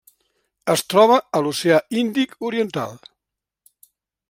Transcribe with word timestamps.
Es 0.73 0.83
troba 0.93 1.17
a 1.39 1.41
l'Oceà 1.43 1.77
Índic 2.03 2.35
oriental: 2.51 2.99